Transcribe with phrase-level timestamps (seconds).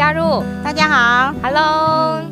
[0.00, 0.42] 加入。
[0.64, 2.22] 大家好，Hello，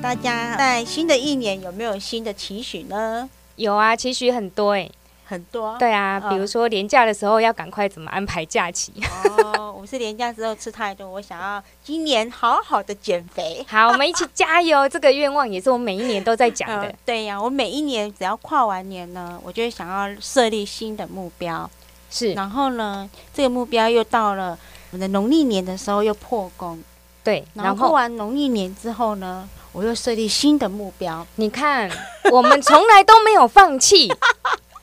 [0.00, 3.28] 大家在新的一年有没有新的期许呢？
[3.56, 4.90] 有啊，期许很多哎，
[5.26, 5.76] 很多。
[5.78, 8.90] 对啊，比如说年假的时候要赶快怎么安排假期。
[9.36, 13.62] 哦，我是年假之后吃太多，我想要今年好好的减肥。
[13.68, 14.88] 好，我们一起加油！
[14.88, 16.90] 这个愿望也是我每一年都在讲的。
[17.04, 21.70] 对呀，我每一年只要跨完年呢，我就会想要设立新的目标。
[22.08, 24.58] 是，然后呢，这个目标又到了
[24.92, 26.82] 我们的农历年的时候又破功。
[27.22, 31.26] 对，然后过完农历年之后呢，我又设立新的目标。
[31.36, 31.90] 你看，
[32.32, 34.08] 我们从来都没有放弃，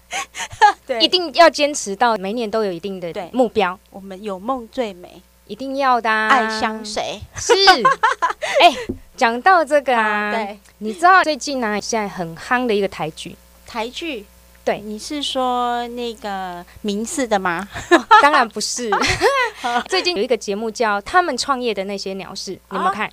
[0.85, 3.77] 对，一定要坚持到每年都有一定的目标。
[3.89, 6.09] 我们有梦最美，一定要的。
[6.09, 7.53] 爱相随是。
[8.61, 8.73] 哎，
[9.15, 13.35] 讲到这个啊，对，你知道最近呢，现在很夯的一个台剧，
[13.65, 14.25] 台剧。
[14.67, 17.65] 对，你是说那个名次的吗？
[18.21, 18.91] 当然不是。
[19.87, 23.09] 最近有一个节目叫《他们创业的那些鸟事》，你有没有看？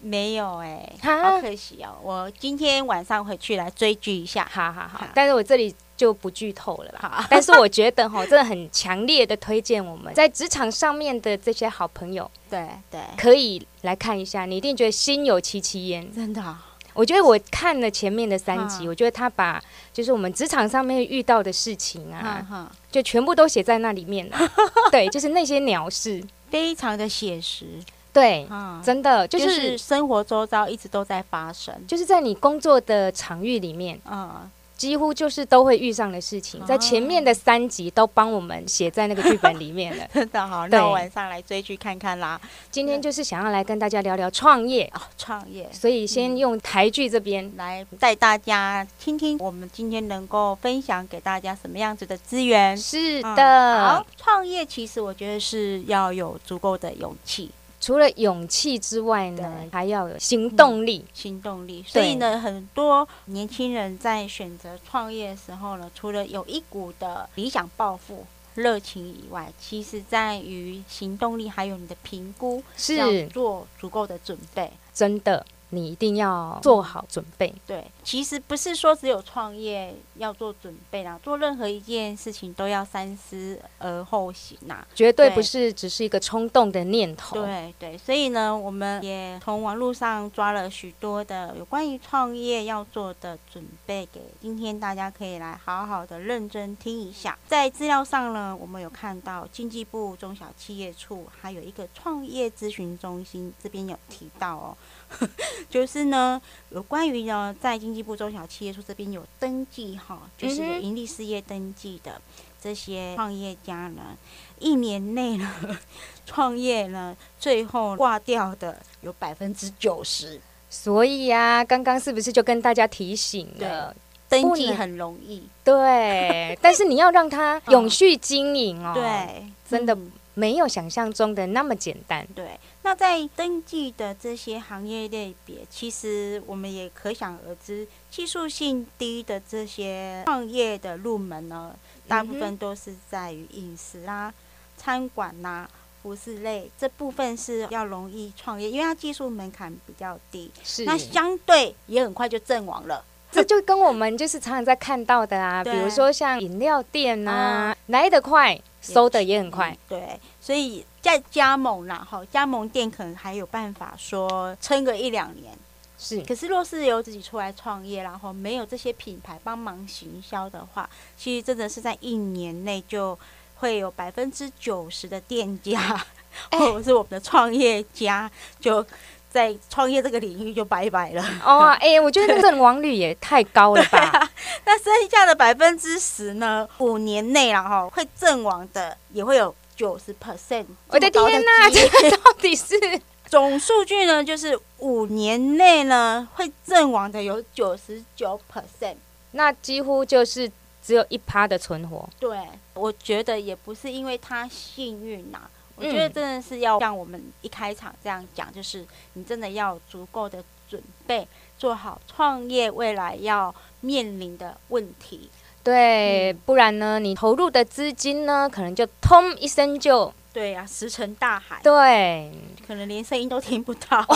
[0.00, 1.96] 没有哎，好可惜哦。
[2.02, 4.50] 我今天晚上回去来追剧一下。
[4.52, 7.24] 好好好，但是我这里就不剧透了啦。
[7.30, 16.56] 但是我觉得哈，真的很强烈的推荐我们在职场上面的这些好朋友，对对，可以来看一下，你一定觉得心有戚戚焉，真的。
[16.96, 24.36] 我觉得我看了前面的三集，我觉得他把就是我们职场上面遇到的事情啊，就全部都写在那里面了。
[24.90, 27.66] 对，就是那些鸟事，非常的写实。
[28.12, 28.48] 对，
[28.82, 34.00] 真的就是生活周遭一直都在发生，就是在你工作的场域里面。
[34.10, 34.50] 嗯。
[34.76, 40.06] 几乎就是都会遇上的事情，在前面的三集都帮我们写在那个剧本里面了。
[40.12, 42.40] 真 的好，那我晚上来追剧看看啦。
[42.70, 45.68] 今天就是想要来跟大家聊聊创业啊，创业。
[45.72, 52.76] 所以先用台剧这边来带大家听听，我们今天能够分享给大家什么样子的资源？
[52.76, 57.50] 是的，好，创业其实我觉得是要有足够的勇气。
[57.86, 61.04] 除了勇气之外呢，还要有行动力。
[61.14, 68.26] 行动力，所以呢，很多年轻人在选择创业的时候呢，除了有一股的理想抱负、
[68.56, 74.68] 热情以外，其实在于行动力，还有你的评估，是要做足够的准备。
[74.92, 75.46] 真的。
[75.70, 77.52] 你一定要做好准备。
[77.66, 87.36] 对，其实不是说只有创业要做准备啦，做任何一件事情都要三思而后行呐，绝对不是只是一个冲动的念头。
[87.36, 97.36] 对对，所以呢，我们也从网络上抓了许多的有关于创业要做的准备，给今天大家可以来好好的认真听一下。
[97.46, 104.76] 在资料上呢，我们有看到经济部中小企业处还有一个创业咨询中心，这边有提到哦。
[105.70, 106.40] 就是呢，
[106.70, 112.20] 有关于呢，在经济部中小企业处这边有登记哈，就是有盈利事业登记的
[112.60, 114.16] 这些创业家呢，
[114.58, 115.78] 一年内呢
[116.26, 120.40] 创业呢，最后挂掉的有百分之九十。
[120.68, 123.94] 所以呀，刚刚是不是就跟大家提醒了，
[124.28, 129.96] 登记很容易，对，但是你要让它 永续经营哦，对，真的。
[130.38, 132.26] 没有想象中的那么简单。
[132.34, 141.74] 对，那在登记的这些行业类别，其实我们也可想而知，技术性低的这些创业的入门呢，
[142.06, 144.32] 大部分都是在于饮食啊、
[144.76, 145.68] 餐馆呐、
[146.00, 153.04] 服饰类这部分是要容易创业，因为它技术门槛比较低，是那相对也很快就阵亡了。
[153.32, 158.56] 这就跟我们就是常常在看到的啊，比如说像饮料店啊，来得快。
[158.82, 165.56] 收的也很快，对，所以在加盟啦，哈，加盟店可能还有办法说撑个一两年，
[165.96, 166.20] 是。
[166.22, 173.16] 可是若是由自己出来创业，然后没有这些品牌帮忙行销的话，其实真的是在一年内就
[173.56, 176.04] 会有百分之九十的店家，
[176.50, 178.84] 或者是我们的创业家就。
[179.28, 184.30] 在创业这个领域就拜拜了哦，哎，我觉得阵亡率也太高了吧？
[184.64, 186.66] 那剩下的百分之十呢？
[186.78, 190.66] 五年内然后会阵亡的也会有九十 percent。
[190.88, 192.74] 我的天哪，这到底是
[193.28, 194.24] 总数据呢？
[194.24, 198.96] 就是五年内呢会阵亡的有九十九 percent，
[199.32, 200.50] 那几乎就是
[200.82, 202.08] 只有一趴的存活。
[202.18, 202.38] 对，
[202.74, 205.42] 我觉得也不是因为他幸运呐。
[205.78, 215.28] 我觉得真的是要像我们一开场这样讲，就是你真的要足够的准备，做好创业未来要面临的问题。
[215.66, 221.58] 对，不然呢，你投入的资金呢，可能就通一声就对呀，石沉大海。
[221.60, 222.30] 对，
[222.64, 224.06] 可能连声音都听不到。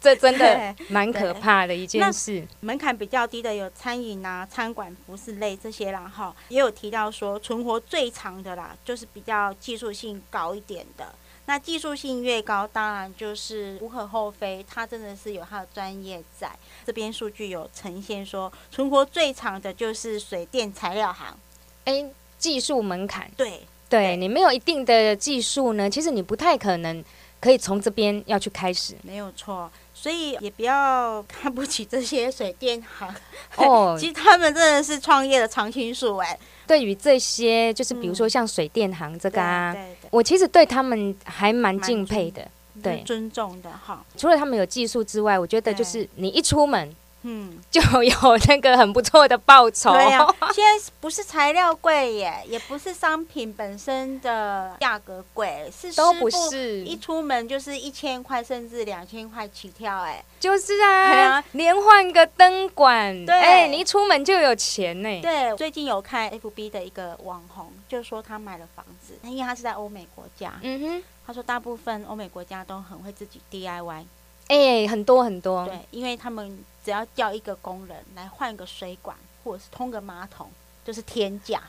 [0.00, 2.46] 这真的蛮可怕的一件事。
[2.60, 11.12] 门槛比较低的有餐饮啊、餐馆、服饰类这些啦，哈，也有提到说存活最长的啦，就是比较技术性高一点的，
[11.46, 16.50] 那技术性越高，当然就是无可厚非，它真的是有它的专业在。
[16.86, 21.36] 这边数据有呈现说，存活最长的就是水电材料行。
[21.84, 22.04] 哎，
[22.38, 27.04] 技术门槛，对，对你没有一定的技术呢，其实你不太可能
[27.40, 28.94] 可以从这边要去开始。
[29.02, 29.70] 没有错。
[29.92, 33.14] 所以也不要看不起这些水电行
[33.56, 36.38] 哦， 其实他们真的是创业的常青树哎。
[36.66, 39.76] 对于这些，就是比如说像水电行这个啊，
[40.10, 42.46] 我其实对他们还蛮敬佩的，
[42.82, 44.04] 对，尊重的哈。
[44.16, 46.94] 除了他们有技术之外，我觉得就是你一出门。
[47.26, 48.14] 嗯，就有
[48.46, 49.92] 那个很不错的报酬。
[49.92, 56.80] 对呀， 现在不是材料贵耶，也不是商品本身的价格贵，是都不是。
[56.84, 65.20] 一出门就是一千块，甚至两千块起跳，哎，就是啊，连换个灯管，哎，你一出门就有钱呢。
[65.22, 74.04] 对，最近有看 FB 的一个网红，就说他买了房子，因为他是在欧美国家，嗯哼，他说大部分欧美国家都很会自己 DIY。
[74.48, 75.66] 哎，很多很多。
[75.66, 80.48] 对，因为他们只要叫一个工人来换个水管，或者是通个马桶，
[80.84, 81.62] 就是天价。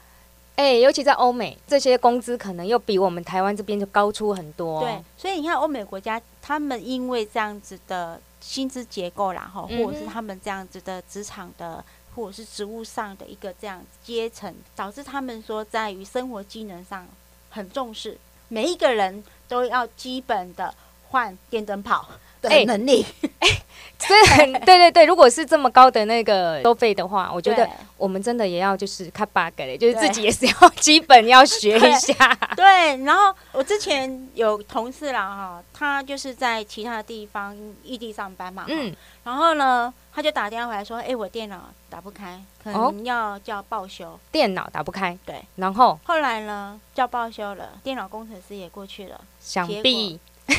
[0.56, 4.82] 哎，尤其在欧美，这些工资可能又比我们台湾这边就高出很多。
[4.82, 11.84] 对，所以你看欧美国家，他们因为这样子的薪资结构然后或者是他们这样子的职场的，
[12.16, 17.06] 或者是职务上的一个这样阶层，导致他们说在于生活技能上
[17.50, 18.18] 很重视，
[18.48, 20.74] 每一个人都要基本的
[21.10, 22.08] 换电灯泡。
[22.48, 23.06] 哎，能力。
[23.40, 23.48] 哎，
[23.98, 32.14] 所以对对对，如果是这么高的那个收费的话，我觉得我们真的也要就是看 bug 嘞，就是自己也是要基本要学一下。
[32.56, 38.94] 对，然后我之前有同事啦哈，他就是在其他地方异地上班嘛，嗯，
[39.24, 44.20] 然后呢，他就打电话回来说，哎，我电脑打不开，可能要叫报修。
[44.32, 45.98] 电脑打不开，对，然后？
[46.04, 50.20] 后来呢，叫报修了，电脑工程师也过去了，想必。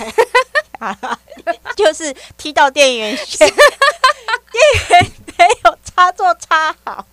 [1.76, 3.58] 就是踢到电源线，电
[4.90, 7.06] 源没有插座插好，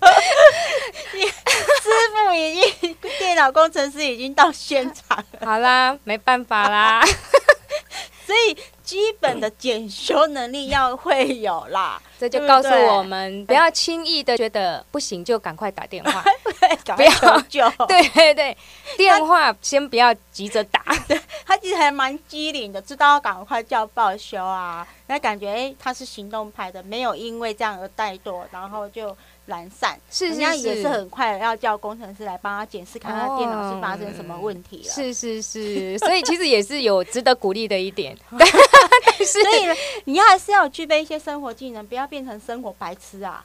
[0.00, 5.46] 师傅已经电脑工程师已经到现场了。
[5.46, 7.04] 好啦，没办法啦。
[8.26, 16.22] 所以基本的检修能力要会有啦， 这就告诉我们不要轻易的觉得不行就赶快打电话，
[16.94, 17.68] 不要救。
[17.88, 18.56] 对 对对，
[18.96, 20.82] 电话先不要急着打。
[21.08, 24.86] 对他其实还蛮机灵的，知道要赶快叫报修啊。
[25.06, 29.16] 那感觉哎，他是行动派的，没有因为这样而怠惰，然后就。
[29.46, 34.90] 懒散，是人家也是很快要叫工程师来帮他检视，看他电脑是发生什么问题了。
[34.90, 38.16] 是是是，所以其实也是有值得鼓励的一点。
[38.30, 43.44] 所以你要还是要具备一些生活技能，不要变成生活白痴啊。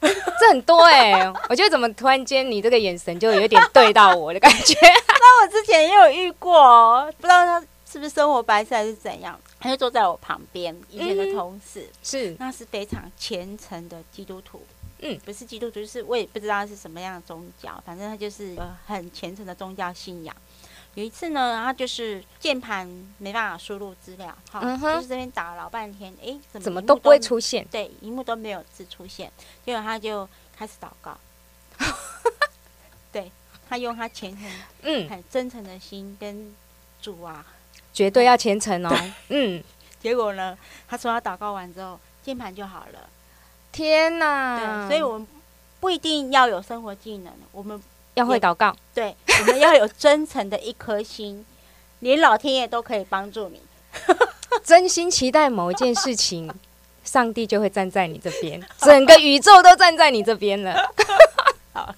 [0.00, 4.74] 这很多哎，我觉得怎么突然间你这个眼神就有点对到我的感觉。
[5.06, 7.60] 那我之前也有遇过，不知道他
[7.90, 14.62] 是不是生活白痴还是怎样，他就坐在我旁边，以前的同事是，那是非常虔诚的基督徒。
[15.02, 20.36] 嗯，不是基督徒，就是我也不知道是什么样的宗教，反正他就是呃很虔诚的宗教信仰。
[20.94, 22.86] 有一次呢，他就是键盘
[23.18, 27.64] 没办法输入资料，好，就是这边打了老半天，哎，怎么都不会出现？
[27.70, 29.30] 对，荧幕都没有字出现，
[29.64, 31.16] 结果他就开始祷告。
[33.12, 33.30] 对
[33.68, 34.50] 他用他虔诚、
[34.82, 36.54] 嗯，很真诚的心跟
[37.00, 37.46] 主啊，
[37.92, 38.94] 绝对要虔诚哦。
[39.28, 39.62] 嗯，
[40.02, 40.58] 结果呢，
[40.88, 43.08] 他说他祷告完之后，键盘就好了。
[43.72, 44.86] 天呐！
[44.88, 45.26] 对，所以我们
[45.78, 47.80] 不一定要有生活技能，我们
[48.14, 48.74] 要会祷告。
[48.94, 51.44] 对，我们要有真诚的一颗心，
[52.00, 53.60] 连老天爷都可以帮助你。
[54.64, 56.52] 真心期待某一件事情，
[57.04, 60.74] 上帝就会站在你这边，整个宇宙都站在你这边了。
[61.72, 61.94] 好，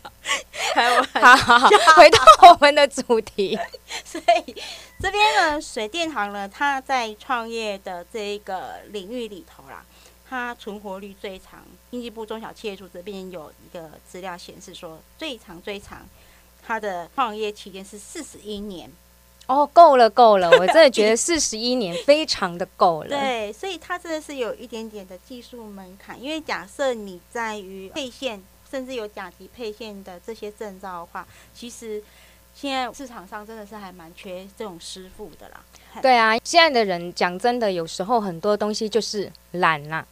[1.14, 3.58] 好好好，回到我们的主题。
[4.04, 4.54] 所以
[5.00, 9.82] 这边呢，水电行呢，它在创业的这一个领域里头啦。
[10.32, 16.08] 它存活率最长，经济部中小企业处这边有一个资料显示说，最长最长，
[16.66, 18.90] 它的创业期间是四十一年。
[19.46, 23.10] 哦，够了够了， 我真的觉得四十一年非常的够了。
[23.10, 32.02] 对，所以它真的是有一点点的技术门槛，因为假设你在于配线，甚至有甲级配线的这些证照的话，其实
[32.54, 35.60] 现在市场上真的是还蛮缺这种师傅的啦。
[36.00, 40.06] 对啊，现在的人讲真的，有时候很多东西就是懒啦。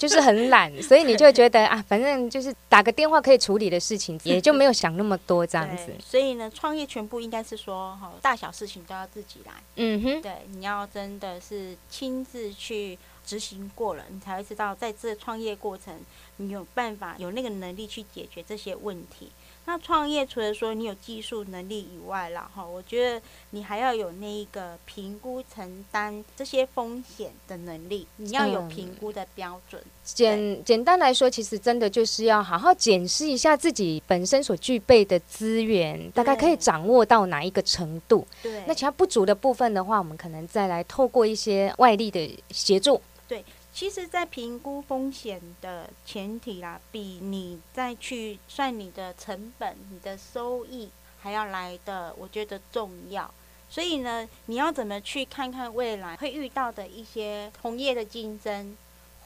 [0.00, 5.92] 就是很懒，所以你就觉得啊，反正就是打个电话可以处理的事情， 也就没有想那么多这样子。
[6.02, 9.52] 所以呢，创业全部应该是说，大小事情都要自己来。
[9.76, 12.98] 嗯哼，对，你要真的是亲自去
[13.30, 15.94] 执行过了，你才会知道在这创业过程，
[16.38, 19.30] 你有办法有那个能力去解决这些问题。
[19.66, 29.80] 那创业除了说你有技术能力以外啦，哈，我觉得你还要有那一个评估承担这些风险的能力，你要有评估的标准。
[30.02, 38.26] 简简单来说，其实真的就是要好好检视一下自己本身所具备的资源，大概可以掌握到哪一个程度。
[38.42, 43.00] 对，那其他不足的部分的话，我们可能再来透过一些外力的协助。
[43.30, 43.44] 对。
[43.72, 53.32] 其实，在评估风险的前提啦，比你再去算你的成本、你的收益还要来的，我觉得重要。
[53.68, 58.76] 所以呢，你要怎么去看看未来会遇到的一些同业的竞争，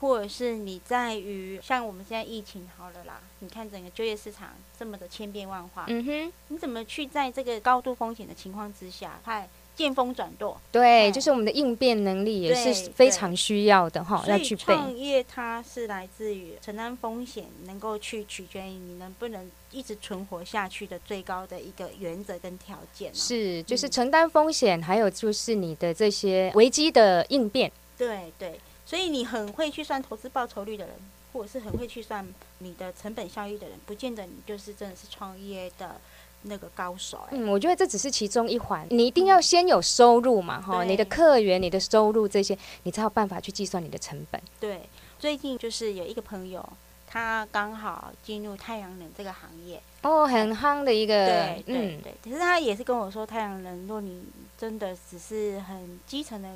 [0.01, 9.49] 或者是你在于像我们现在疫情好了啦，你看整个就业市场这么的千变万化，嗯哼，你怎么去在这个高度风险的情况之下，快？
[9.77, 14.63] 见风转舵，对，就是我们的应变能力也是非常需要的哈，要去备。
[14.63, 23.13] 创业它是来自于承担风险，能够去取决于你能不能一直存活下去的最高的一个原则跟条件。
[23.13, 27.73] 是，就是承担风险，还有就是你的这些危机的应变。
[27.99, 30.95] 对对，所以你很会去算投资报酬率的人，
[31.33, 32.25] 或者是很会去算
[32.59, 35.97] 你的成本效益的人，不见得你就是真的是创业的。
[36.47, 44.41] 那个高手，嗯，我觉得这只是其中一环，你一定要先有收入嘛，哈，你的客源、你的收入这些，你才有办法去计算你的成本。
[44.61, 46.63] 对，最近就是有一个朋友，
[47.07, 54.25] 他刚好进入太阳能这个行业，哦，很夯的一个，对对对，可是他也是跟我说，太阳能，如果你
[54.59, 56.49] 真的只是很基层的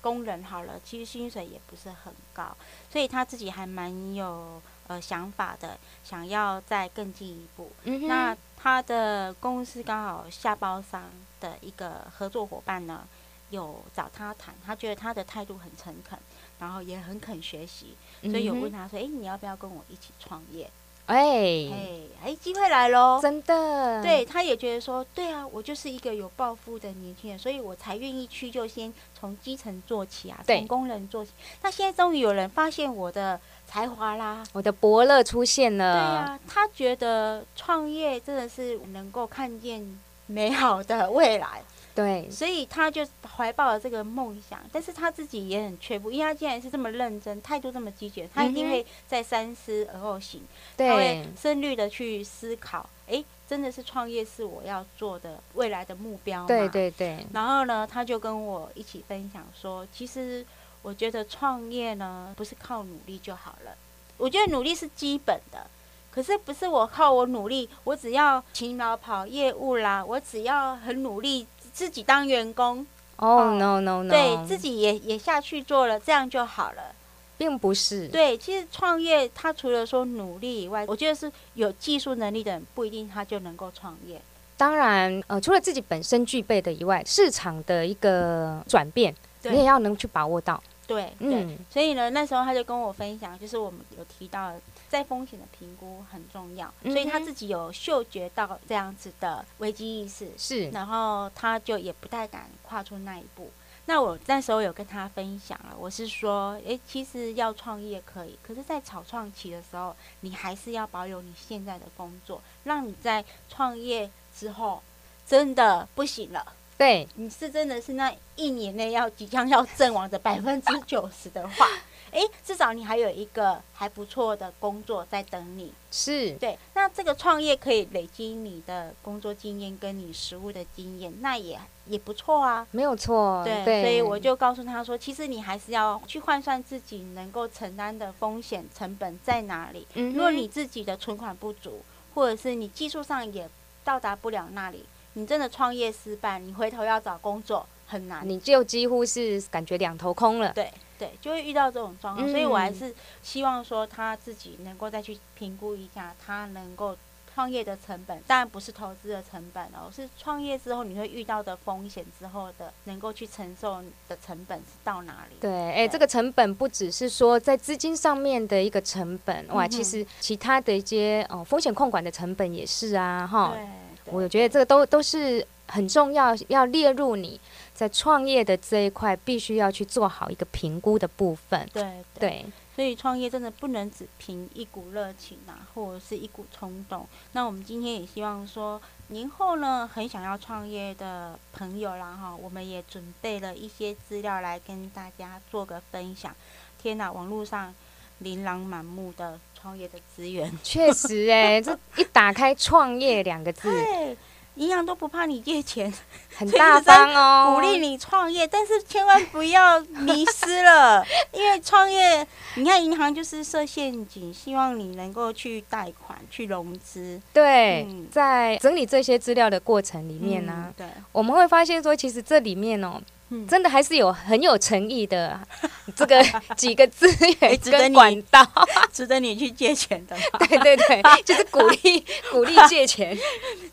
[0.00, 2.56] 工人好了，其实薪水也不是很高，
[2.90, 4.60] 所以他自己还蛮有。
[4.92, 7.72] 呃，想法的想要再更进一步，
[8.06, 11.04] 那他的公司刚好下包商
[11.40, 13.08] 的一个合作伙伴呢，
[13.48, 16.18] 有找他谈，他觉得他的态度很诚恳，
[16.58, 20.70] 然后也很肯学习，所以有问他说：“哎，你要不要跟我一起创业？”
[21.06, 21.88] 哎哎
[22.24, 23.18] 哎，机会来喽！
[23.20, 31.32] 真的，对，他也觉得说，对啊，我就是一个有抱负的年轻人，所以我才愿意去，就先从基层做起啊，从工人做起。
[31.62, 35.94] 那现在终于有人发现我的才华啦，我的伯乐出现了。
[35.94, 41.62] 对啊，他觉得创业真的是能够看见美好的未来。
[41.94, 43.06] 对，所以他就
[43.36, 50.40] 怀抱了这个梦想，但是他自己也很却步，因为他既然是这么认真，态度这么积极，他一定会在三思而后行，
[50.78, 56.46] 他会深虑的去思考，哎，真的是创业是我要做的未来的目标吗？
[56.46, 57.26] 对对对。
[57.34, 60.46] 然后呢，他就跟我一起分享说，其实
[60.80, 63.76] 我觉得创业呢，不是靠努力就好了，
[64.16, 65.66] 我觉得努力是基本的，
[66.10, 71.46] 可是不是我靠我努力，我只要勤劳跑业务啦，我只要很努力。
[71.72, 72.86] 自己当员工
[73.16, 76.94] 哦，no no no，对自己也也下去做了，这样就好了，
[77.38, 78.08] 并不是。
[78.08, 84.20] 对，其实创业，他除了说努力以外，我觉得是有技术能力的人不一定他就能够创业。
[84.56, 90.62] 当然，呃，除了自己本身具备的以外，市场的一个转变，你也要能去把握到。
[90.86, 94.52] 对，嗯，所以呢，那时候他就跟我分享，就是我们有提到。
[94.92, 103.50] 在风险的评估很重要，所以他自己有嗅觉到这样子的危机意识，是，然后他就也不太敢跨出那一步。
[103.86, 114.82] 那我那时候有跟他分享了，我是说，诶，其实要创业可以，可是，在草创期的时候，你还是要保有你现在的工作，让你在创业之后
[115.26, 121.66] 真的不行了，对，你是真的是那一年内要即将要阵亡的百分之九十的话。
[122.12, 126.58] 哎，至少你还有一个还不错的工作在等你，是对。
[126.74, 132.66] 那这个创业可以累积你的工作经验跟你实务的经验，那也也不错啊。
[132.70, 133.82] 没有错，对。
[133.82, 139.86] 所以我就告诉他说，其实你还是要去换算自己能够承担的风险成本在哪里。
[139.94, 141.80] 如果你自己的存款不足，
[142.14, 143.48] 或者是你技术上也
[143.82, 150.52] 到达不了那里，你真的创业失败，你回头要找工作很难，你就几乎是感觉两头空了。
[150.52, 150.70] 对。
[151.02, 152.94] 对，就会遇到这种状况，所以我还是
[153.24, 156.96] 希望说他自己能够再去评估一下，他能够
[157.34, 165.36] 创业的成本，当然不是投资的成本哦，是创业之后你会遇到的风险之后的能够去承受的成本是到哪里？
[165.40, 173.56] 对，哎，这个成本不只是说在资金上面的一个成本，哇，其实其他的一些哦风险控管的成本也是啊，哈，
[174.04, 177.40] 我觉得这个都都是很重要，要列入你。
[177.82, 181.68] 在创业的这一块，必须要去做好一个评估的部分。
[181.72, 182.46] 对对，
[182.76, 187.04] 所以创业真的不能只凭一股热情啊，或者是一股冲动。
[187.32, 196.32] 那我们今天也希望说，年后呢，很想要创业的朋友啦，哈，我们也准备了一些资料来跟大家做个分享。
[196.80, 197.74] 天哪，网络上
[198.20, 204.16] 琳琅满目的创业的资源，确实哎，这一打开“创业”两个字， 对。
[204.56, 205.92] 银行都不怕你借钱，
[206.36, 217.20] 很 大方哦，鼓励你创业，但是千万不要迷失了， 因为创业，你看银行就是设陷阱，希望你能够去贷款、去融资。
[217.32, 223.00] 对，在整理这些资料的过程里面呢，对，我们会发现说，其实这里面哦。
[223.48, 225.38] 真的还是有很有诚意的，
[225.96, 226.22] 这个
[226.56, 227.06] 几个资
[227.40, 228.46] 源跟管道，
[228.92, 230.16] 值得你去借钱的。
[230.38, 233.16] 对对对，就是鼓励鼓励借钱。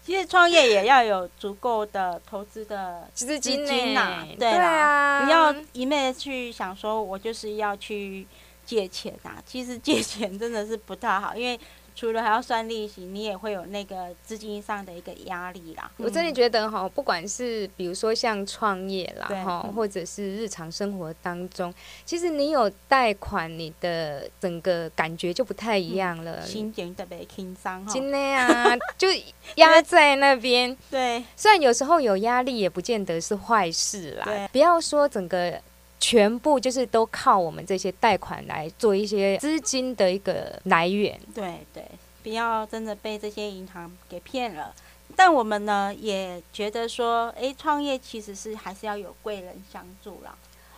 [0.06, 3.64] 其实创业也要有足够的投资的资金
[3.94, 8.26] 呐，对啊，不要一昧去想说我就是要去
[8.66, 9.36] 借钱啊。
[9.46, 11.60] 其实借钱真的是不太好，因为。
[12.00, 15.92] 除了还要算利息，你也会有那个资金上的一个压力啦。
[15.98, 21.74] 我真的觉得哈，不管是比如说像创业啦哈，或者是日常生活当中，
[22.06, 27.94] 其实你有贷款，你的整个感觉就不太一样了，心情特别轻松哈。
[27.94, 29.10] 真的啊， 就
[29.56, 30.74] 压在那边。
[30.90, 34.48] 对，虽然有时候有压力，也不见得是坏事啦。
[34.54, 35.62] 不要说整个。
[36.00, 41.20] 全部就是都靠我们这些贷款来做一些资金的一个来源。
[41.36, 41.84] 对对，
[42.24, 44.74] 不要真的被这些银行给骗了。
[45.16, 50.36] 但我们呢也觉得说，哎，创业其实是还是要有贵人相助啦。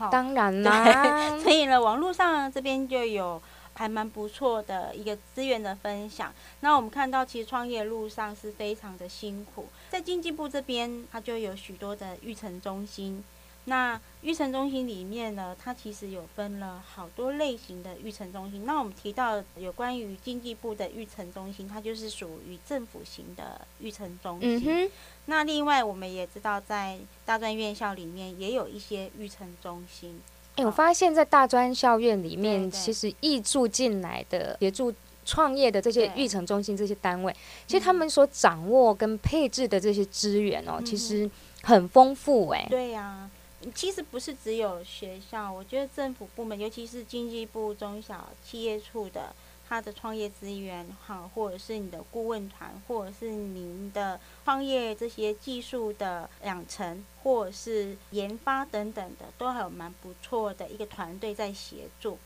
[0.10, 1.40] 当然啦。
[1.40, 3.40] 所以呢，网络上这边就有
[3.74, 6.34] 还蛮不错的一个资源的分享。
[6.62, 9.68] 那我们看到，其实创业路上是非常的辛苦。
[9.90, 13.24] 在经济部这边，它就有许多的育成中心。
[13.66, 18.66] 那育成中心里面呢，它其实有分了好多类型的育成中心。
[18.66, 24.64] 那我们提到有关于经济部的育成中心，它就是属于政府型的育成中心。
[24.66, 24.92] 嗯
[25.26, 30.20] 那另外我们也知道，在大专院校里面也有一些育成中心。
[30.56, 34.92] 哎，我发现，在大专校院里面，其实易住进来的协助
[35.24, 37.34] 创业的这些育成中心这些单位，
[37.68, 41.30] 其实他们所掌握跟配置的这些资源哦，其实
[41.62, 42.50] 很丰富。
[42.50, 43.30] 哎，对呀。
[43.76, 49.36] 其实不是只有学校，我觉得政府部门，尤其是经济部中小企业处的，
[49.70, 62.18] 它的创业资源，好，或者是你的顾问团，或者是您的创业这些技术的养成，或者是研发等等的，都还有蛮不错的一个团队在协助。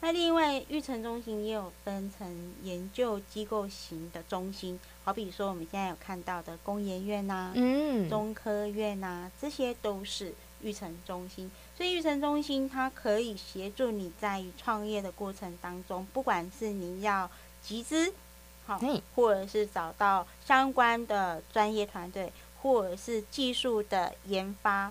[0.00, 10.32] 那另外，育成中心也有分成研究机构型的中心，好比说我们现在有看到的工研院呐，嗯，中科院呐，这些都是。
[10.62, 17.30] 育成中心，所以育成中心它可以协助你在创业的过程当中，不管是你要
[17.62, 18.12] 集资，
[18.66, 18.80] 好，
[19.14, 24.90] 或者是找到相关的专业团队，或者是技术的研发，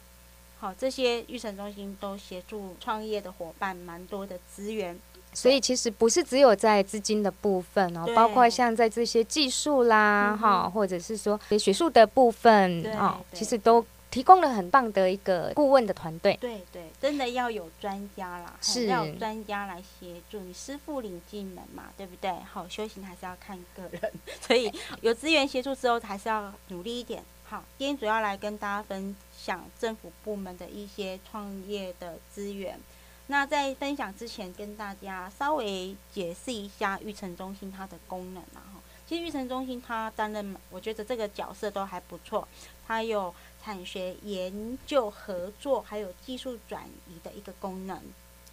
[0.60, 4.97] 好，这些育成中心都协助创业的伙伴蛮多的资源。
[5.34, 13.86] 所以其实不是只有在资金的部分哦，包括像在这些技术啦，哈，或者是说学术的部分哦，其实都。
[14.09, 22.31] 提供了很棒的一个顾问的团队，对对，真的要有专家啦，是要有专家来协助你，师傅领进门嘛，对不对？
[22.51, 27.21] 好，修行还是要看个人， 所以有资源协助之后，还是要努力一点。
[27.43, 32.79] 好，今天主要来跟大家分享政府部门的一些创业的资源。
[33.27, 38.63] 那在分享之前，跟大家稍微解释一下育成中心它的功能啊。
[38.73, 42.47] 哈，其实育成中心它担任，我觉得这个角色都还不错，
[42.87, 43.35] 它有。
[43.67, 47.99] 产学研究合作，还有技术转移的一个功能。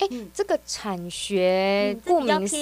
[0.01, 2.57] 哎，这个产学顾名思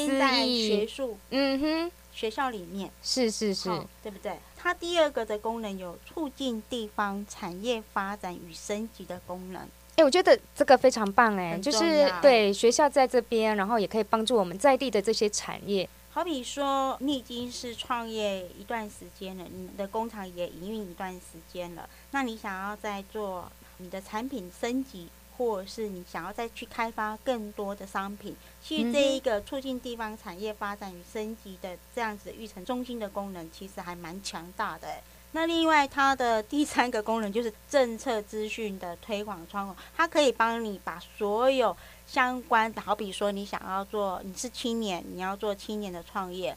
[0.45, 3.71] 义，学术，嗯哼，学校里面是是是，
[4.03, 4.37] 对不对？
[4.55, 9.67] 它第二个的功能有促进地方产业发展与升级的功能。
[9.97, 15.88] 哎，我觉得这个非常棒哎，就是对学校在这边，然后也可以帮助我们在地的这些产业。
[16.14, 34.87] 好比说，你已经是创业一段时间了，你的工厂也营运一段时间了，那你想要再做你的产品升级，或者是你想要再去开发更多的商品，其实这一个促进地方产业发展与升级的这样子的育成中心的功能，其实还蛮强大的。
[35.35, 41.75] 那另外，它的第三个功能就是政策资讯的推广窗口，它可以帮你把所有。
[42.12, 46.55] 相关的，好比说你想要做，你是青年，你要做青年的创业，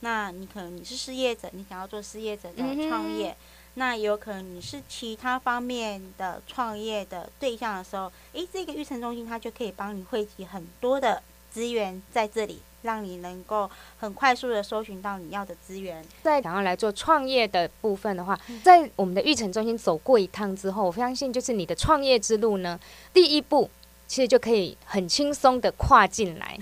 [0.00, 3.36] 那你可能你是失业者，你想要做失业者的创业，
[3.74, 16.04] 那有可能你是其他方面的创业的对象的时候，诶，这个育成中心它就可以帮你汇集很多的资源在这里，让你能够很快速的搜寻到你要的资源。
[16.24, 22.80] 在想要来做创业的部分的话，在我们的育成中心走过一趟之后，我相信就是你的创业之路呢，
[23.14, 23.70] 第一步。
[24.08, 26.56] 其实就可以很轻松的跨进来，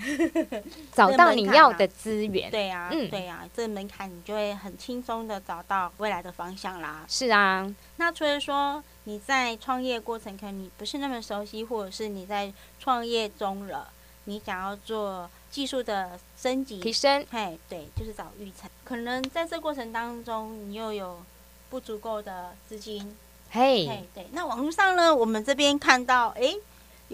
[0.95, 2.51] 找到你要的资源。
[2.51, 7.05] 对呀，嗯，对呀，这门槛你就会很轻松的找到未来的方向啦。
[7.07, 13.89] 是啊，那除了说你在创业过程可能你不是那么熟悉，或者是你在创业中了，
[14.25, 18.71] 你想要做技术的升级提升，嘿，对，就是找育成。
[18.85, 21.21] 可能在这过程当中，你又有
[21.69, 23.15] 不足够的资金，
[23.51, 24.27] 嘿，对。
[24.33, 26.55] 那网络上呢，我们这边看到，哎。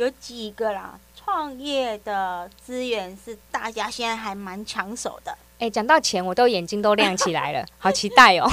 [0.00, 5.36] 有几个啦，创业的资源是大家现在还蛮抢手的。
[5.58, 8.50] 哎，讲到钱，我都眼睛都亮起来了，好期待哦。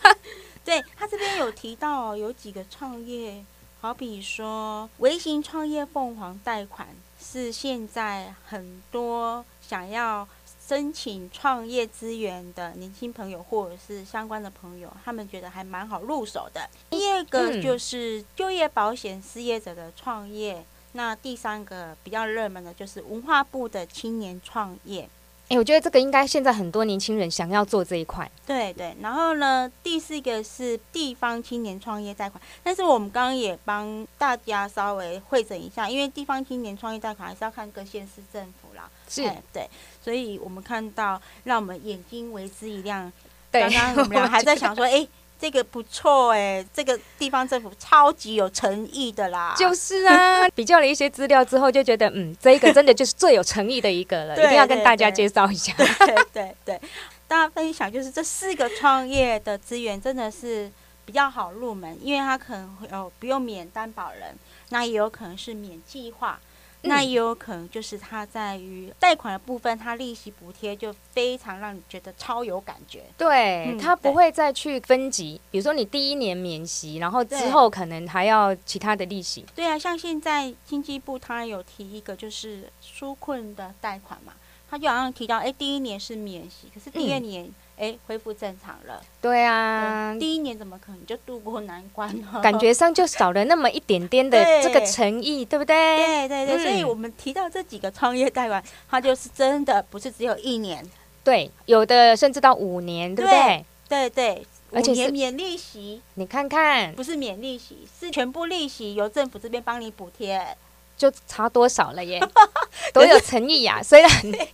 [0.62, 3.42] 对他这边有提到有几个创业，
[3.80, 6.86] 好比说微型创业凤凰贷款，
[7.18, 10.28] 是现在很多想要
[10.68, 16.68] 申请创业资源的年轻朋友或者是相关的朋友，他们觉得还蛮好入手的。
[16.90, 20.62] 第二个就是就业保险失业者的创业。
[20.92, 25.08] 那第三个比较热门的就是文化部的青年创业，
[25.48, 28.30] 哎，我觉得这个应该现在很多年轻人想要做这一块。
[28.46, 38.90] 对对，然后呢，第四个是地方青年创业贷款，但是我们刚刚也帮大家稍微会诊一下，因为地方青年创业贷款还是要看各县市政府啦。
[39.08, 39.68] 是，对，
[40.02, 43.10] 所以我们看到让我们眼睛为之一亮。
[43.50, 45.08] 对，刚刚我们俩还在想说， 哎。
[45.42, 49.52] 这个不错哎，这个地方政府超级有诚意的啦。
[49.58, 55.72] 就是啊， 比较了一些资料之后，就觉得嗯，这个真的就是最有诚意的一个了，一定要跟大家介绍一下。
[56.06, 56.80] 对对对，
[57.26, 60.70] 大家分享就是这四个创业的资源真的是
[61.04, 64.36] 比较好入门，因为它可能会有不用免担保人，
[64.68, 66.38] 那也有可能是免计划。
[66.82, 73.04] 那也有可能就是它在于贷款的部分，它利息补贴就非常让你觉得超有感觉。
[73.16, 79.44] 对，它不会再去分级，比如说你第一年免息，然后之后可能还要其他的利息。
[79.54, 84.32] 对啊，像现在经济部它有提一个就是纾困的贷款嘛，
[84.68, 87.48] 它就好像提到，哎，第一年是免息，可是第二年。
[87.82, 89.02] 哎，恢复正常了。
[89.20, 92.40] 对啊，第一年怎么可能就度过难关呢？
[92.40, 95.74] 感觉上就少了那么一点点的 这个诚意，对不对？
[95.96, 100.88] 对对对，所以我们提到这几个创业贷款，它就是真的不是只有一年，
[101.24, 103.64] 对，有的甚至到五年，对不对？
[103.88, 106.00] 对对，而且是免利息。
[106.14, 110.56] 你看看，不是免利息，是全部利息由政府这边帮你补贴。
[111.02, 112.20] 就差多少了耶？
[112.94, 113.82] 多有诚意呀。
[113.82, 114.08] 虽然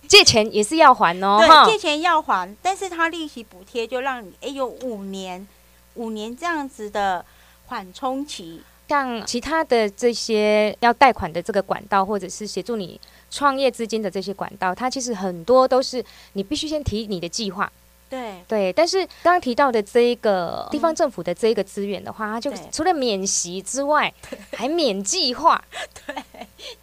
[0.07, 5.47] 借钱也是要还哦，对，借钱要还，但是他利息补贴就让你哎有五年，
[5.93, 7.23] 五年这样子的
[7.67, 8.61] 缓冲期。
[8.87, 17.71] 像其他的这些要贷款的这个管道，或者是协助你创业资金的这些管道，它其实很多都是你必须先提你的计划。
[18.09, 24.11] 对对，但是刚刚提到的这一个地方政府的这一个资源的话，它就除了免息之外，
[24.57, 25.63] 还免计划，
[26.07, 26.15] 对，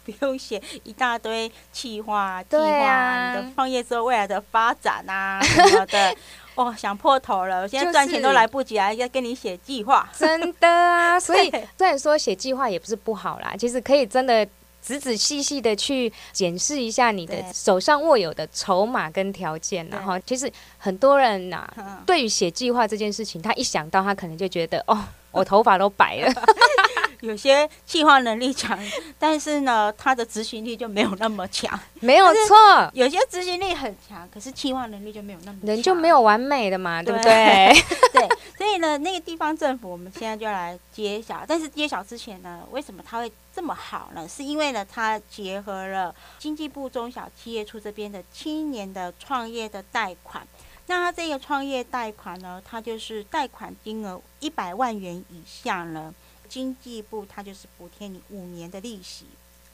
[0.05, 6.15] 不用写一大堆计划计划，你的创业之后未来的发展啊 什么的，
[6.55, 14.47] 哦，想破头了，我现在赚钱都来不及啊，要跟你写计划，真的啊， 所以虽然说写计划也不是不好啦，其实可以真的。
[14.79, 21.67] 仔仔细细的去检视一下你的手上握有的筹码跟条件，然后其实很多人呐，
[22.05, 24.97] 对于写计划这件事情，他一想到他可能就觉得哦，
[25.31, 26.31] 我头发都白了。
[27.21, 28.77] 有些计划能力强，
[29.17, 31.79] 但是呢，他的执行力就没有那么强。
[31.99, 32.55] 没有错，
[32.93, 35.59] 有些执行力很强，可是计划能力就没有那么。
[35.63, 37.73] 人就没有完美的嘛，对不对？
[38.13, 38.27] 对，
[38.57, 41.43] 所以呢，那个地方政府，我们现在就来揭晓。
[41.47, 44.27] 但是揭晓之前呢，为什么他会这么好呢？
[44.27, 50.47] 是因为呢，它结合了经济部中小企业处这边的青年的创业的贷款。
[50.85, 56.13] 那它这个创业贷款呢，它就是贷款金额一百万元以下呢。
[56.47, 59.25] 经济部它就是补贴你五年的利息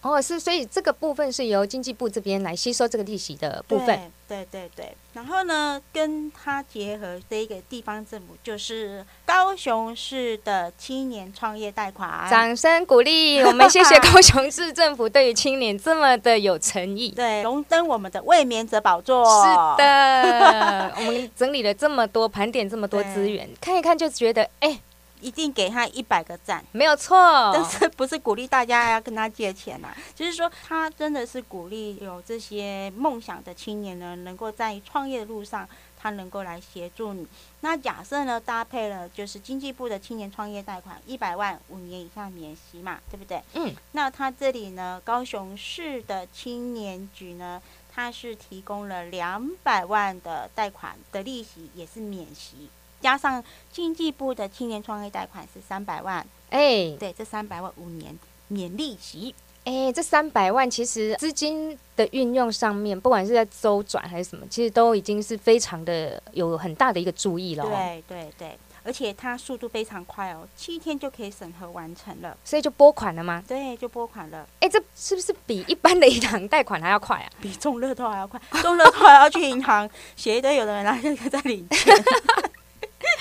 [0.02, 4.12] 哦，是，所以这个部分是由经济部这边来吸收这个利息的部分。
[4.28, 19.24] 对对对，然后呢，跟它结合这一个地方政府，就是高雄市的青年创业贷款，掌声鼓励，我们谢谢 高雄市政府对于青年这么的有诚意，对，荣登我们的卫冕者宝座。
[19.24, 19.48] 是
[19.82, 24.82] 的， 我们整理了这么多，盘点这么多资源，看一看就觉得，哎。
[25.24, 27.16] 一定给他一百个赞，没有错。
[27.54, 29.88] 但是不是鼓励大家要跟他借钱呐？
[30.14, 37.26] 就是说，他真的是鼓励有这些梦想的青年呢，能够在创业的路上，他能够来协助你。
[37.62, 43.42] 那假设呢，搭配了就是经济部的青年创业贷款一百万，五年以下免息嘛，对不对？
[43.54, 43.74] 嗯。
[43.94, 47.62] 那他这里呢，高雄市的青年局呢，
[47.94, 52.70] 他是提供了两百万的贷款的利息，也是免息。
[53.04, 59.36] 加上经济部的青年创业贷款是三百万，哎，对，这三百万五年免利息，
[59.66, 67.66] 哎，这三百万其实资金的运用上面，不管是在周转还是什么，其实都已经是非常的有很大的一个注意了。
[67.66, 72.38] 对对对，而且它速度非常快哦，七天就可以审核完成了。
[72.46, 73.44] 所以就拨款了吗？
[73.48, 74.48] 对，就拨款了。
[74.60, 77.30] 哎，这是不是比一般的银行贷款还要快啊？
[77.42, 81.96] 比中乐透还要快，中乐透还要去银行 写一堆，有的人拿这个在领钱。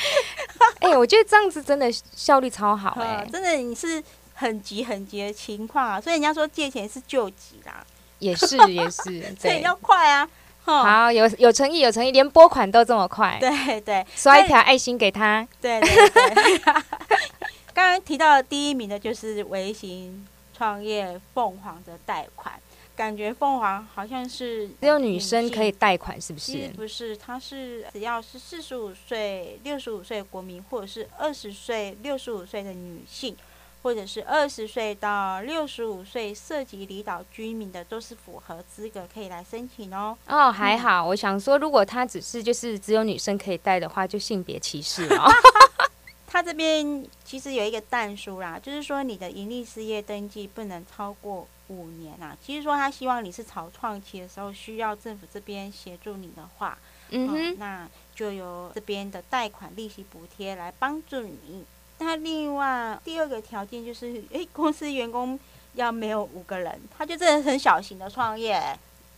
[0.80, 4.02] 哎，我觉得这样子真的效率超好哎，真的你是。
[4.34, 7.84] 很急很急的情况啊，所以人家说借钱是救急啦，
[8.18, 10.28] 也是 也是，所以要快啊。
[10.64, 13.36] 好，有有诚意有诚意，连拨款都这么快。
[13.38, 15.46] 对对，刷一条爱心给他。
[15.60, 16.58] 对对对。
[17.72, 20.26] 刚刚提到的第一名的就是微型
[20.56, 22.54] 创业凤凰的贷款，
[22.96, 26.68] 感觉凤凰好像是只有女生可以贷款，是不是？
[26.76, 33.36] 不是，它是只要是四十五岁、六十五岁国民，或者是二十岁、六十五岁的女性。
[33.82, 40.16] 或者是二十岁到六十五岁涉及离岛居民的，都是符合资格可以来申请哦。
[40.28, 45.28] 哦，还好，我想说，如果他只是就是只有女生可以贷的话，就性别歧视了。
[46.28, 52.36] 他这边其实有一个淡书啦，就是说你的盈利事业登记不能超过五年啊。
[52.44, 56.78] 其实说他希望你是草创期的时候需要政府这边协助你的话，
[57.10, 61.64] 嗯哼，那就由这边的贷款利息补贴来帮助你。
[61.98, 65.38] 那另外第二个条件就是，哎，公司员工
[65.74, 68.60] 要没有五个人，他就真的很小型的创业，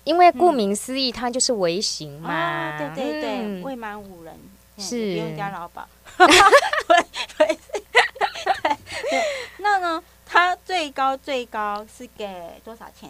[0.05, 2.77] 因为顾名思义，它就是微型嘛。
[2.79, 4.39] 对对对，未满五人
[4.77, 5.89] 是不用加劳保。
[6.19, 6.27] 对
[7.49, 7.59] 对
[8.63, 8.77] 对，
[9.59, 10.05] 那呢，
[10.35, 13.09] 它最高最高是给多少钱？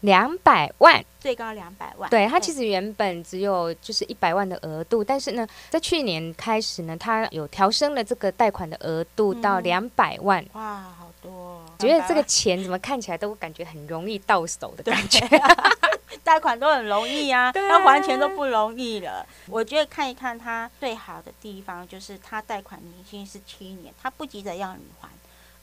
[0.00, 2.10] 两百万，最高两百万。
[2.10, 10.44] 对，它其实原本只有就是一百万的额度，但是呢，在去年开始呢，它有调升了这个贷款的额度到两百万。
[10.52, 11.62] 哇，好多！
[11.78, 15.26] 觉得这个钱怎么看起来都感觉很容易到手的感觉。
[16.22, 19.26] 贷款都很容易啊，要还钱都不容易了。
[19.48, 25.08] 我觉得看一看它最好的地方，就是它贷款年限是七年，它不急着要你还。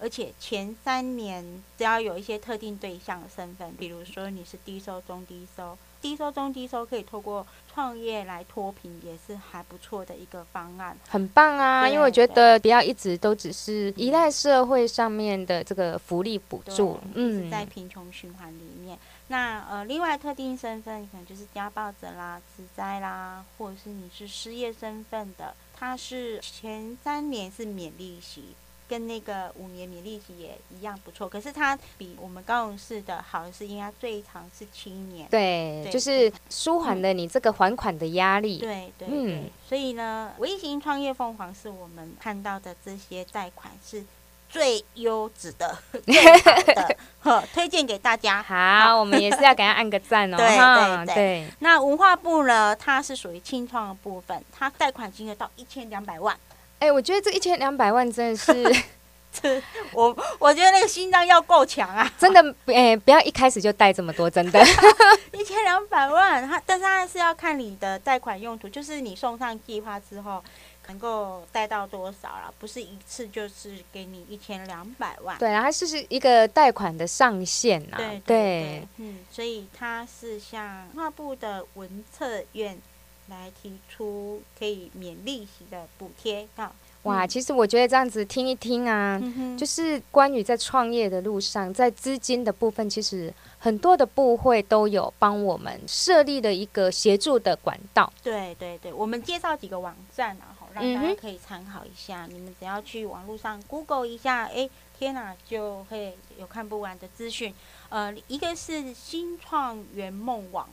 [0.03, 10.97] 而且前三年只要有一些特定对象的身份，比如说你是低收、中低收、低收、中低收，可以透过创业来脱贫，也是还不错的一个方案。
[11.07, 11.87] 很棒啊！
[11.87, 18.99] 因为我觉得不要一直都只是依赖社会上面的这个福利补助，嗯，在贫穷循环里面。
[19.29, 28.53] 那呃，另外特定身份可能就是家暴者啦、自灾啦，或者是你是失业身份的，它是前三年是免利息。
[28.93, 35.27] 跟那个五年免利息也一样不错，可是它比我们高雄市的好的是，应该最长是七年。
[35.31, 38.59] 对，就是舒缓了你这个还款的压力。
[38.59, 44.05] 对对对，所以呢，微型创业凤凰是我们看到的这些贷款是
[44.47, 45.75] 最优质的、
[46.05, 48.43] 最好的， 呵，推荐给大家。
[48.43, 50.37] 好，我们也是要给他按个赞哦。
[50.37, 50.45] 对
[51.07, 51.47] 对对。
[51.61, 56.37] 那文化部呢，它是属于清创的部分，它贷款金额到一千两百万。
[56.83, 58.83] 哎，我觉得这一千两百万真的是，
[59.31, 62.11] 这我我觉得那个心脏要够强啊！
[62.19, 64.61] 真的，哎，不要一开始就贷这么多，真的。
[65.31, 70.43] 一千两百万，他但是他是要看你的贷款用途，就是你送上计划之后
[70.87, 75.37] 能够贷到多少了，不是一次就是给你一千两百万。
[75.37, 77.95] 对，它是是一个贷款的上限啊。
[77.95, 82.77] 对对，嗯，所以它是像画部的文策院。
[83.27, 86.71] 来提出可以免利息的补贴啊！
[87.03, 89.21] 哇，其实我觉得这样子听一听啊，
[89.57, 98.09] 就是关于在创业的路上，在资金的部分，其实很多的部会都有帮我们设立了一个协助的管道。
[98.23, 102.25] 对对对，我们介绍几个网站啊，好让大家可以参考一下。
[102.27, 107.53] 你们只要去网络上 Google 一下，哎，天哪，就会有看不完的资讯。
[107.89, 110.69] 呃，一个是新创圆梦网。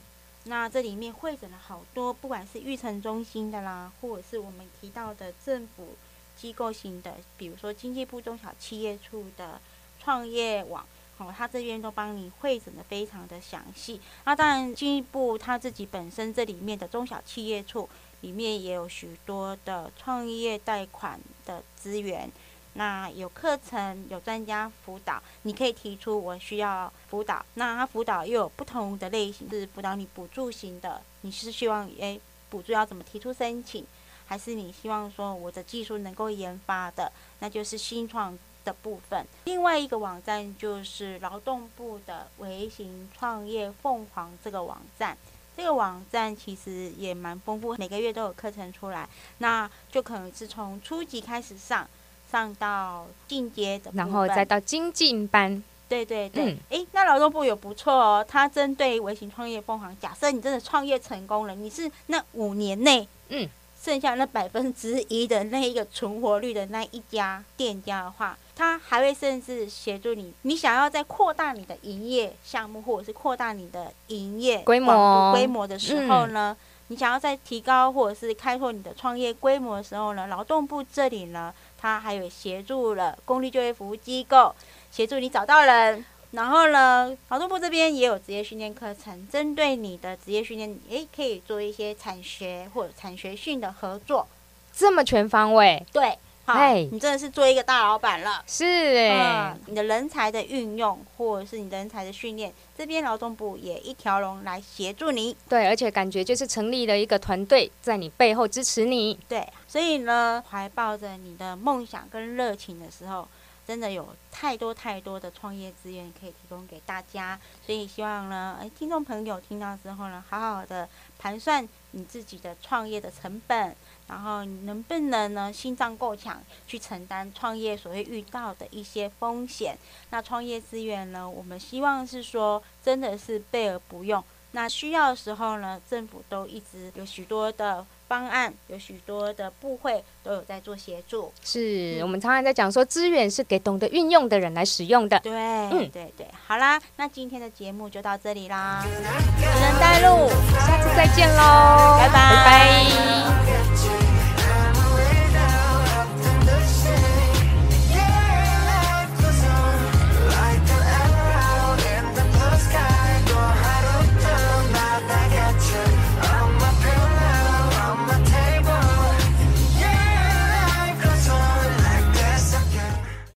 [0.51, 5.95] 那这里面汇整了好多，不管是育成中心的啦，或者是我们提到的政府
[6.37, 9.61] 机构型的，比如说经济部中小企业处的
[10.03, 10.85] 创业网，
[11.19, 14.01] 哦，它这边都帮你汇整的非常的详细。
[14.25, 17.89] 那当然，经济部它自己本身这里面的中小企业处
[18.23, 22.29] 里面也有许多的创业贷款的资源。
[22.75, 27.45] 那有课程，有专家辅导，你可以提出我需要辅导。
[27.55, 33.85] 那他辅导又有不同的类型，是辅导你补助型的，你是希望诶补助要怎么提出申请，
[34.25, 39.27] 还是你希望说我的技术能够研发的，那就是新创的部分。
[39.45, 45.19] 另外一个网站就是劳动部的微型创业凤凰这个网站，
[45.57, 51.87] 这个网站其实也蛮丰富，每个月都有课程出来，那就可能是从初级开始上。
[52.31, 55.63] 上到进阶的，然后再到精进班。
[55.89, 56.53] 对对对。
[56.53, 63.49] 嗯，哎、那劳动部也不错哦，它针对微型创业凤凰，假设你真的创业成功了，你是那五年内，嗯，
[63.83, 75.33] 剩下那百分之一的那一个存活率的那一家店家的话，它还会甚至协助你，你想要再扩大你的营业项目，或者是扩大你的营业规模。
[75.33, 84.55] 规模的时候呢，你想要再提高或者是开拓你的创业规模的时候呢，劳动部这里呢，它还有协助了公立就业服务机构，
[84.91, 86.05] 协助你找到人。
[86.33, 94.29] 然后呢，劳动部这边也有职业训练课程，针对你的职业训练，诶，可以做一些产学或者产学训的合作。
[94.73, 96.17] 这么全方位，对，
[96.53, 98.43] 好哎，你真的是做一个大老板了。
[98.47, 105.37] 是哎、嗯，你的人才的运用或者是你的人才的训练，这边劳动部也一条龙来协助你。
[105.49, 109.19] 对，而且感觉就是成立了一个团队在你背后支持你。
[109.29, 113.27] 对，所以呢，怀抱着你的梦想跟热情的时候，
[113.71, 117.39] 真的有太多太多的创业资源可以提供给大家。
[117.65, 120.89] 所以希望呢，哎，听众朋友听到之后呢，好好的
[121.21, 123.77] 盘算你自己的创业的成本，
[124.09, 129.79] 然后能不能呢心脏够强，去承担创业所会遇到的一些风险。
[130.11, 134.21] 那创业资源呢，我们希望是说，真的是备而不用。
[134.51, 141.33] 那需要的时候呢，政府都一直有许多的方案，有许多的部会都有在做协助。
[141.45, 142.03] 是、嗯。
[142.03, 145.17] 我们常常在讲说，资源是给懂得运用的人来使用的。
[145.21, 145.89] 对，嗯。
[145.91, 152.13] 对对，好啦，那今天的节目就到这里啦，只能带路，下次再见喽，拜拜。
[152.13, 154.00] 拜拜